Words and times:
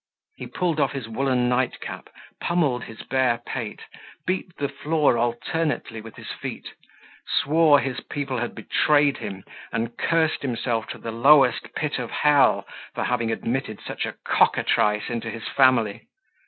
He 0.35 0.47
pulled 0.47 0.79
off 0.79 0.93
his 0.93 1.07
woollen 1.07 1.47
night 1.47 1.79
cap, 1.79 2.09
pummeled 2.41 2.85
his 2.85 3.03
bare 3.03 3.37
pate, 3.45 3.81
beat 4.25 4.47
the 4.57 4.67
floor 4.67 5.15
alternately 5.15 6.01
with 6.01 6.15
his 6.15 6.31
feet, 6.31 6.69
swore 7.39 7.79
his 7.79 7.99
people 7.99 8.39
had 8.39 8.55
betrayed 8.55 9.17
him, 9.17 9.43
and 9.71 9.95
cursed 9.99 10.41
himself 10.41 10.87
to 10.87 10.97
the 10.97 11.11
lowest 11.11 11.75
pit 11.75 11.99
of 11.99 12.09
hell 12.09 12.65
for 12.95 13.03
having 13.03 13.31
admitted 13.31 13.79
such 13.79 14.07
a 14.07 14.15
cockatrice 14.25 15.07
into 15.07 15.29
his 15.29 15.47
family. 15.47 16.07